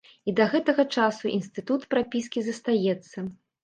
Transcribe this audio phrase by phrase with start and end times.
[0.29, 3.33] І да гэтага часу інстытут прапіскі застаецца.